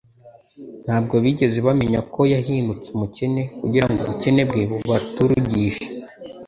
Ntabwo 0.85 1.15
bigeze 1.23 1.57
bamenya 1.67 1.99
ko 2.13 2.21
yahindutse 2.33 2.87
"Umukene" 2.95 3.41
kugira 3.59 3.85
ngo 3.89 3.99
ubukene 4.03 4.41
bwe 4.49 4.63
bubaturugishe'". 4.69 5.87